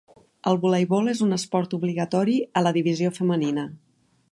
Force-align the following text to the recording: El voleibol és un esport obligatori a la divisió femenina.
El 0.51 0.55
voleibol 0.63 1.11
és 1.11 1.21
un 1.25 1.35
esport 1.37 1.77
obligatori 1.79 2.37
a 2.61 2.65
la 2.69 2.73
divisió 2.79 3.15
femenina. 3.21 3.71